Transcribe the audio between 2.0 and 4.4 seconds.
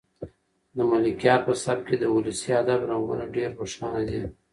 ولسي ادب رنګونه ډېر روښانه دي.